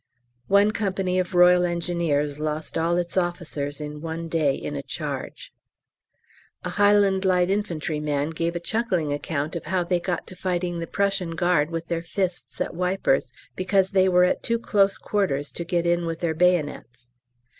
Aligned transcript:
One 0.47 0.71
Company 0.71 1.19
of 1.19 1.35
R.E. 1.35 1.55
lost 2.37 2.75
all 2.75 2.97
its 2.97 3.17
officers 3.17 3.79
in 3.79 4.01
one 4.01 4.29
day 4.29 4.55
in 4.55 4.75
a 4.75 4.81
charge. 4.81 5.53
A 6.65 6.69
H.L.I. 6.69 7.99
man 7.99 8.29
gave 8.31 8.55
a 8.55 8.59
chuckling 8.59 9.13
account 9.13 9.55
of 9.55 9.65
how 9.65 9.83
they 9.83 9.99
got 9.99 10.25
to 10.25 10.35
fighting 10.35 10.79
the 10.79 10.87
Prussian 10.87 11.35
Guard 11.35 11.69
with 11.69 11.85
their 11.85 12.01
fists 12.01 12.59
at 12.59 12.73
Wypers 12.73 13.31
because 13.55 13.91
they 13.91 14.09
were 14.09 14.23
at 14.23 14.41
too 14.41 14.57
close 14.57 14.97
quarters 14.97 15.51
to 15.51 15.63
get 15.63 15.85
in 15.85 16.07
with 16.07 16.19
their 16.21 16.33
bayonets. 16.33 17.11